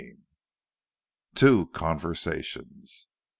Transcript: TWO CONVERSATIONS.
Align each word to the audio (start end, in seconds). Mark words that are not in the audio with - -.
TWO 1.35 1.67
CONVERSATIONS. 1.67 3.05